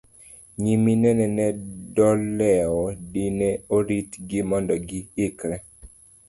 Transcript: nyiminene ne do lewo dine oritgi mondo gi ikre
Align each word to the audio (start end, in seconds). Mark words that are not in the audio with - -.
nyiminene 0.61 1.25
ne 1.35 1.47
do 1.95 2.09
lewo 2.37 2.83
dine 3.11 3.49
oritgi 3.75 4.39
mondo 4.49 4.73
gi 4.87 4.99
ikre 5.25 5.57